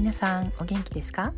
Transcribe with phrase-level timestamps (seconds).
[0.00, 1.34] 皆さんお元気ですか？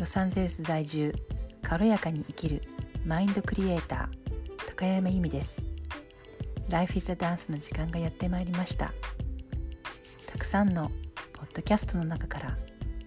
[0.00, 1.14] ロサンゼルス在住
[1.62, 2.62] 軽やかに生きる
[3.04, 5.62] マインドクリエイター高山由美です。
[6.70, 8.94] Life is a Dance の時間がやってまいりました。
[10.26, 10.90] たくさんの
[11.34, 12.56] ポッドキャストの中から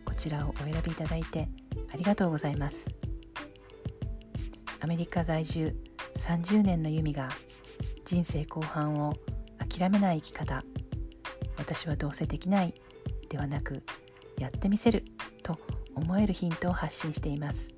[0.06, 1.50] こちらをお選びいただいて
[1.92, 2.92] ありがとうございます。
[4.82, 5.76] アメリカ在住
[6.16, 7.30] 30年の由美が
[8.06, 9.16] 人生後半を
[9.58, 10.64] 諦めない生き方。
[11.58, 12.76] 私はどうせできない
[13.30, 13.82] ではなく
[14.40, 15.04] やってみせる
[15.44, 15.60] と
[15.96, 17.74] 思えるヒントを発信しています。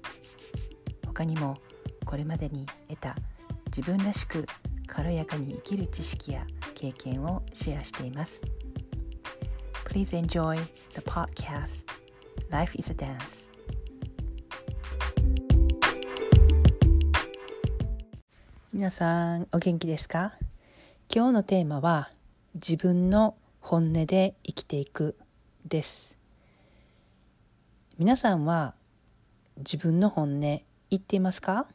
[1.06, 1.58] 他にも
[2.06, 3.16] これまでに得た
[3.68, 4.46] 自分らしく
[4.88, 8.42] 軽やかに生きる知識や経験をシェアしています。
[9.86, 10.56] Please enjoy
[10.94, 11.86] the podcast.
[12.50, 13.50] Life is a Dance.
[18.74, 20.34] 皆さんお元気ですか？
[21.14, 22.10] 今日のテーマは
[22.54, 25.16] 自分の本音で生きていく
[25.66, 26.21] です。
[27.98, 28.74] 皆さんは
[29.58, 30.64] 自分の本音言
[30.96, 31.68] っていますか？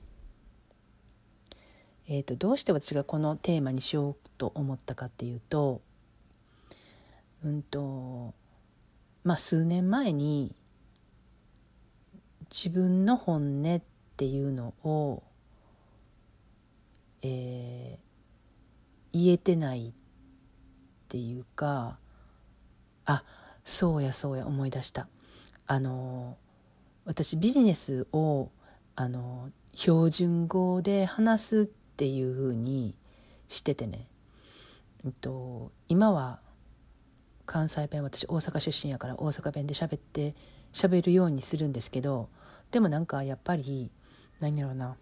[2.09, 5.83] えーと、どうして私がこのテーマにしようと思ったかっていうと
[7.45, 8.33] うんと
[9.25, 10.55] まあ数年前に
[12.51, 13.81] 自分の本音っ
[14.17, 15.23] ていうのを、
[17.23, 19.93] えー、言えてないっ
[21.09, 21.99] ていうか
[23.05, 23.23] あ
[23.65, 25.09] そうやそうや思い出した。
[25.67, 26.37] あの
[27.05, 28.51] 私ビジネスを
[28.95, 32.95] あの標準語で話すっていうふうに
[33.49, 34.07] しててね、
[35.05, 36.41] えっと、今は
[37.45, 40.35] 関西弁私大阪出身やから大阪弁で喋って
[40.73, 42.29] 喋るようにするんですけど
[42.71, 43.91] でもなんかやっぱり
[44.41, 44.97] 何やろうな。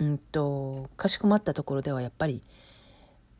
[0.00, 2.42] うんとかしこまったところではやっぱり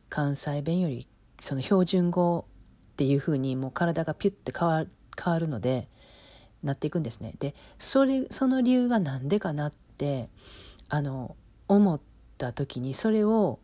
[0.08, 1.08] 関西弁より
[1.40, 2.46] その標準語
[2.92, 4.84] っていうふうにもう体がピュッて変わ
[5.20, 5.88] 変わるので
[6.64, 7.34] なっていくんですね。
[7.38, 10.28] でそれその理由が何でかなって
[10.88, 11.36] あの
[11.68, 12.00] 思っ
[12.38, 13.60] た時にそれを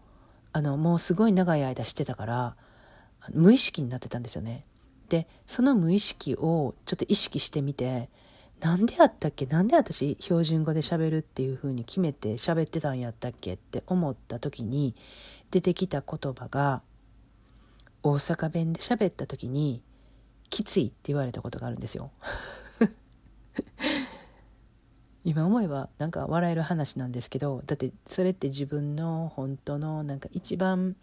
[0.52, 2.56] あのもうすごい長い間してたから
[3.32, 4.64] 無意識になってたんですよね。
[5.08, 8.08] でその無意識をちょっと意識してみて
[8.60, 9.46] なんでやったっけ？
[9.46, 14.94] なんで私標準語で喋るっていう風に決めて喋ってたんやったっけって思った時に
[15.50, 16.82] 出てきた言葉が
[18.02, 19.82] 大阪弁で喋った時に
[20.48, 22.10] きついって言われたことがあるんですよ。
[25.24, 30.96] 今思えばなんか笑える話なんですけどだってそれって自分の本当のなんか一番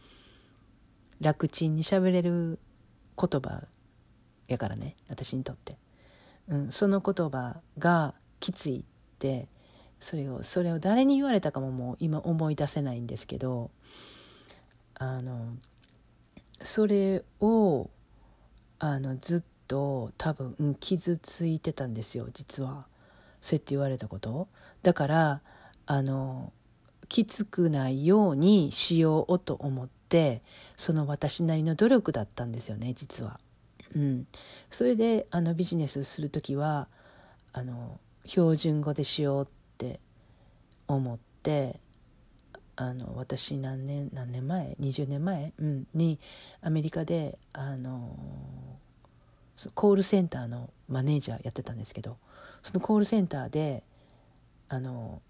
[1.19, 2.59] 楽ちんに喋れる
[3.17, 3.63] 言葉
[4.47, 5.77] やからね私にとって、
[6.47, 8.83] うん、その言葉がきついっ
[9.19, 9.47] て
[9.99, 13.71] それをそれを誰に言われたかももう今思い出せないんですけど
[14.95, 15.55] あの
[16.61, 17.89] それを
[18.79, 22.85] あのずっと多分、傷ついてたんですよ実は。
[23.41, 24.47] そうやって言われたこと。
[24.83, 25.41] だから
[25.85, 26.51] あの
[27.09, 30.41] きつくないようにしようと思って
[30.75, 33.39] その私なりの努力だったんですよね実は。
[33.95, 34.27] うん、
[34.69, 36.87] それであのビジネスする時は
[37.53, 39.47] あの標準語でしようっ
[39.77, 39.99] て
[40.87, 41.79] 思って
[42.75, 46.19] あの私何年何年前？20年前、うん、に
[46.61, 48.15] アメリカであの
[49.73, 52.17] コールセンターのマネージャーやってたんですけど
[52.63, 53.83] そのコールセンターで
[54.69, 55.21] あの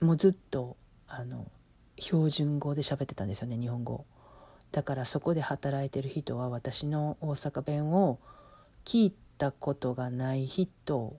[0.00, 0.76] もうずっと
[1.08, 1.46] あの
[1.98, 4.04] 標準語で喋ってたんですよね日本語。
[4.72, 8.18] だからそこで働いてる人は私の大阪弁を
[8.84, 11.16] 聞いたことがない人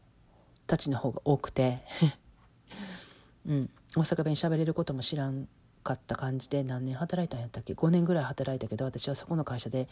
[0.66, 1.84] たちの方が多くて。
[3.46, 5.50] うん、大阪弁喋れることも知らん
[5.84, 9.88] かった感じで何年働いたんやったっけ？5年ぐらい働いたけど私はそこの会社で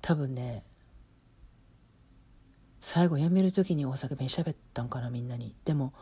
[0.00, 0.64] 多分ね
[2.82, 5.54] 最後辞める時に大阪弁喋ったんかなみんなに。
[5.64, 5.94] でも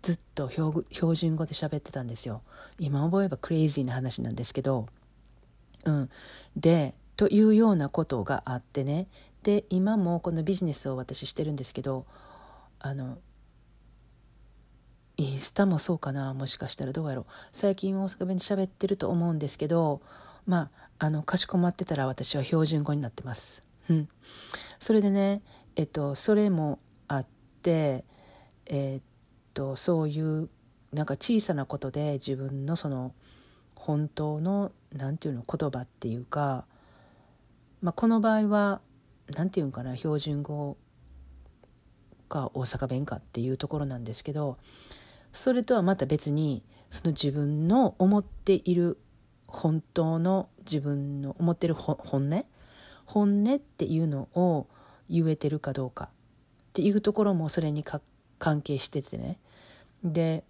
[0.00, 2.40] ずっと標準語で喋ってたんですよ。
[2.78, 4.86] 今覚えばクレイジーな話なんですけど。
[5.84, 6.10] うん。
[6.56, 9.08] でというようなことがあってね。
[9.42, 12.06] で今もこのビジネスを私してるんですけど
[12.78, 13.18] あの
[15.16, 16.32] インスタもそうかな。
[16.32, 17.26] もしかしたらどうやろう。
[17.52, 20.00] 最近大阪弁で喋ってると思うんですけど
[20.46, 23.64] まああのかしこまってたら私は標準語になってます。
[23.88, 24.08] うん、
[24.78, 25.42] それでね
[25.76, 26.78] えっとそれも
[27.08, 27.26] あっ
[27.62, 28.04] て
[28.66, 29.02] えっ
[29.54, 30.48] とそういう
[30.92, 33.14] なんか小さなことで自分のその
[33.74, 36.64] 本当の何て言うの言葉っていうか、
[37.80, 38.80] まあ、この場合は
[39.34, 40.76] 何て言うんかな標準語
[42.28, 44.58] か大阪弁かっていうところなんですけど
[45.32, 48.98] それとはまた別にその自分の思っている
[49.46, 52.44] 本当の自分の思ってる本音
[53.04, 54.66] 本音っていうのを
[55.10, 56.08] 言えてるかどうかっ
[56.72, 57.84] ていうところもそれに
[58.38, 59.38] 関係しててね。
[60.04, 60.44] で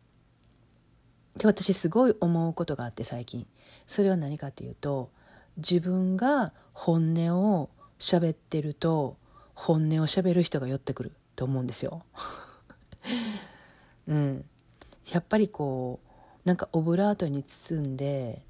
[1.37, 3.47] で私すごい思うことがあって最近。
[3.87, 5.11] それは何かっていうと
[5.57, 9.17] 自分が本音を喋ってると
[9.55, 12.05] 本音を喋る人が寄ってくると思うんですよ。
[14.07, 14.45] うん、
[15.13, 16.11] やっぱりこう
[16.45, 18.43] なんかオブラートに包んで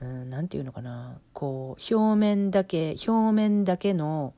[0.00, 1.18] 何、うん、て言うのかな。
[1.32, 4.34] こう表面だけ表面だけの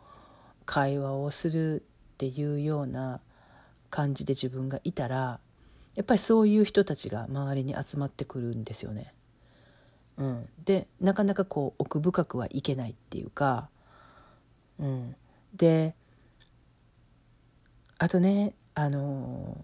[0.65, 3.21] 会話をするっていうような
[3.91, 5.41] 感じで自分がいたら
[5.95, 9.13] やっぱりそういう人たちが周りに集まってくるんですよね。
[10.17, 13.69] うん、でなかなかこう奥深くはいけないっていうか、
[14.79, 15.17] うん、
[15.55, 15.95] で
[17.99, 19.57] あとねあの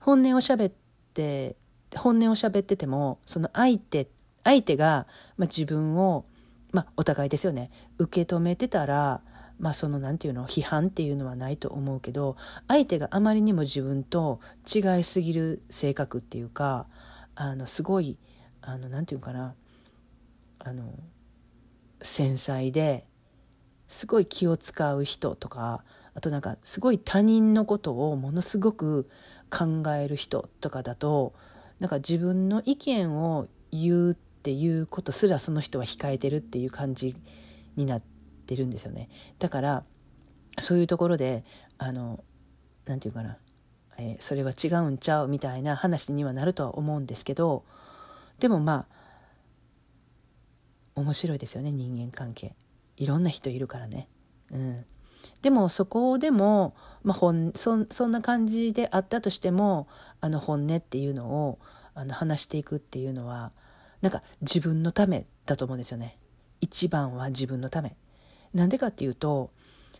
[0.00, 0.72] 本音を喋っ
[1.14, 1.56] て
[1.96, 4.08] 本音を喋っててもその相手
[4.48, 5.06] 相手が、
[5.36, 6.24] まあ、自分を、
[6.72, 7.70] まあ、お互いですよね。
[7.98, 9.22] 受け止めてたら
[9.58, 12.36] まあその何て言うの批判っていうのはないと思うけど
[12.68, 14.40] 相手があまりにも自分と
[14.72, 16.86] 違いすぎる性格っていうか
[17.34, 18.18] あのすごい
[18.62, 19.54] あの何て言うかな
[20.60, 20.92] あの
[22.02, 23.04] 繊細で
[23.88, 25.82] すごい気を使う人とか
[26.14, 29.08] あとなんかすごい他人のことをものすごく
[29.50, 31.32] 考える人とかだと
[31.80, 37.16] なんか自分の意見を言うっていうことすらその人は控えてるっていう感じ
[37.76, 38.02] になっ
[38.46, 39.08] てるんですよね。
[39.38, 39.84] だから
[40.60, 41.44] そういうところで
[41.76, 42.22] あの
[42.86, 43.38] 何て言うかな、
[43.98, 47.64] えー、それは違うんちゃうみたいな話にはなるとは思うんですけど
[48.38, 48.86] でもま
[50.94, 52.54] あ面白いですよね人間関係
[52.96, 54.08] いろんな人いるからね。
[54.52, 54.84] うん、
[55.42, 59.88] でもそこでも、まあ、本そそんな感じであったとしても
[60.20, 61.58] あの本音っていうのを
[61.94, 63.52] あの話していくっていうのは
[64.00, 66.18] なんか自分のためだと思うんですよね。
[66.60, 67.96] 一番は自分のため。
[68.54, 69.50] なんでかっていうと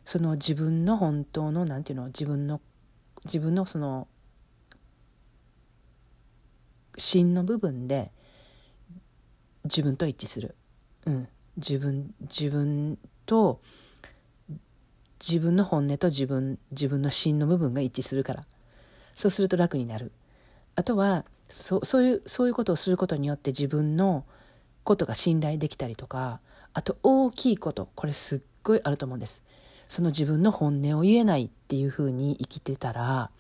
[0.04, 2.60] その自分の本当の何て言うの自分の
[3.24, 4.08] 自分のその
[6.96, 8.10] 芯の部分で
[9.64, 10.54] 自分と一致する。
[11.06, 13.60] うん、自分自分と
[15.20, 18.46] 自分の本音と自分自分の芯の部分が一致するから
[19.12, 20.12] そうすると楽になる
[20.76, 24.24] あとはそそういうそういうことをすることによって自分の
[24.84, 26.40] ことが信頼できたりとか
[26.74, 29.42] あと大きいことこれすっごいあると思うんです。
[29.88, 33.30] その自分の本音を言えないっていうふうに生きてたら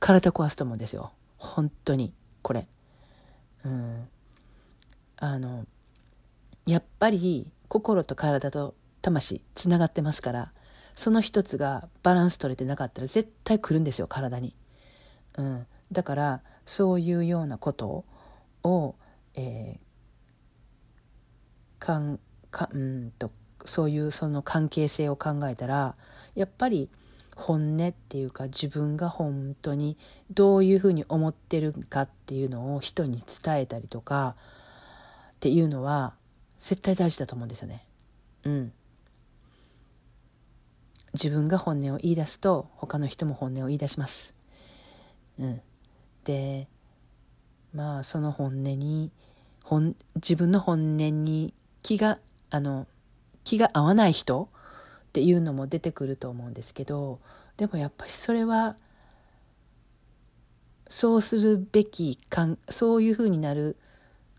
[0.00, 1.12] 体壊すと思うんですよ。
[1.36, 2.12] 本当に。
[2.42, 2.66] これ。
[3.64, 4.08] うん。
[5.16, 5.66] あの
[6.66, 10.52] やっぱり心と体と魂つながってますから
[10.94, 14.54] その一つがバランス取れてなかったら絶対来るんですよ体に、
[15.38, 18.04] うん、だからそういうようなこと
[18.62, 18.94] を、
[19.34, 22.18] えー、かん
[22.50, 23.30] かうんと
[23.64, 25.96] そういうその関係性を考えたら
[26.34, 26.88] やっぱり
[27.36, 29.96] 本音っていうか自分が本当に
[30.30, 34.36] どういうふうに思ってるかっていうのを人に伝えたりとか
[35.32, 36.14] っていうのは
[36.58, 37.84] 絶対大事だと思うんですよね。
[38.44, 38.72] うん。
[41.12, 44.34] 自分が本音を言い出すと他の人も本音を言い出します。
[45.38, 45.60] うん、
[46.24, 46.68] で
[47.74, 49.10] まあその本音に
[49.62, 52.18] 本自分の本音に気が
[52.50, 52.86] あの
[53.44, 54.48] 気が合わない人
[55.08, 57.20] っていうのも出てくると思うんですけど
[57.56, 58.76] でもやっぱりそれは
[60.88, 63.76] そうするべきかんそういうふうになる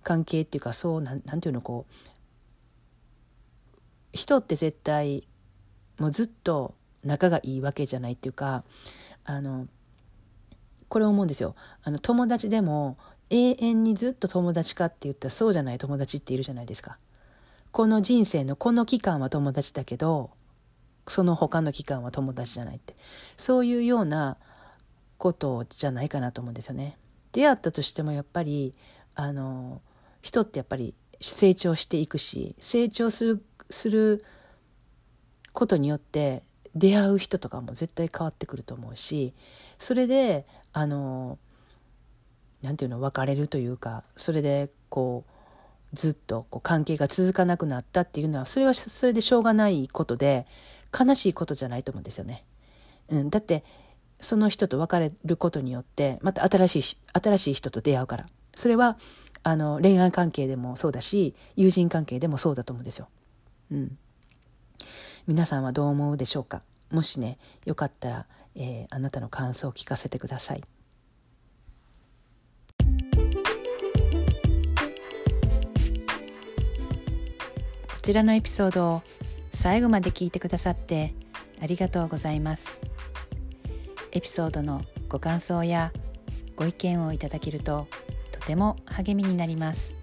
[0.03, 1.93] 関係っていうかそうなんなんていうのこう
[4.13, 5.27] 人って絶対
[5.98, 8.63] もうずっと仲がいいわけじゃないっていうか
[9.24, 9.67] あの
[10.88, 11.56] これ思うんですよ。
[11.84, 12.98] あの友達でも
[13.30, 16.98] 永遠にずっと友達かって言ったらそうじゃない友達っているじゃないですか。
[17.72, 20.32] この人生のこの期間は友達だけど
[21.08, 22.96] その他の期間は友達じゃないって。
[23.38, 24.38] そういうような
[25.18, 26.98] ことじゃないかなと思うんですよね。
[27.32, 28.74] 出会ったとしてもやっぱり
[29.15, 29.82] あの
[30.22, 34.24] 人ってやっぱり成長していくし成長するする
[35.51, 36.44] ことによって
[36.75, 39.34] 出会う人とかも絶対変わってくると思うし
[39.79, 41.38] それであの
[42.62, 50.46] 何て言うの別れるというかそれでこうずっとこう関係が続かなくなったっていうのはそれはそれでしょうがないことで
[50.98, 52.44] 悲しいことじゃないと思うんですよね。
[53.10, 53.63] うん、だって
[54.20, 58.98] その人と別れることによってまた新しい新しい人と出会うからそれは
[59.44, 63.08] あの恋愛関係でもそうだし友人関係でもそうだと思うんですよ。
[63.72, 63.98] うん、
[65.27, 66.63] 皆さんはどう思うでしょうか？
[66.92, 68.25] もしねよかったら、
[68.56, 70.63] えー、あなたの感想を聞かせてください。
[77.88, 79.01] こちらのエピソードを
[79.51, 81.15] 最後まで聞いてくださって
[81.60, 82.80] ありがとうございます。
[84.12, 85.92] エピソードのご感想や
[86.56, 87.88] ご意見をいただけると
[88.32, 89.96] とても励みになります。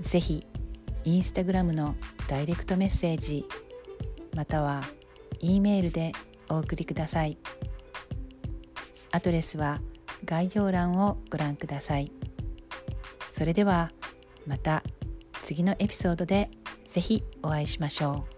[0.00, 0.44] ぜひ
[1.04, 1.94] インスタグラムの
[2.26, 3.46] ダイレクトメッセージ
[4.36, 4.84] または
[5.40, 6.12] E メールで
[6.48, 7.38] お送りください
[9.10, 9.80] アドレスは
[10.24, 12.12] 概要欄をご覧ください
[13.32, 13.90] それでは
[14.46, 14.84] また
[15.42, 16.50] 次のエピソードで
[16.86, 18.35] ぜひお会いしましょう。